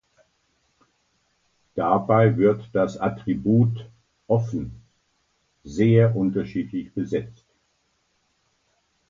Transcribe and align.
Dabei 1.75 2.35
wird 2.35 2.71
das 2.73 2.97
Attribut 2.97 3.87
"offen" 4.25 4.81
sehr 5.63 6.15
unterschiedlich 6.15 6.91
besetzt. 6.95 7.45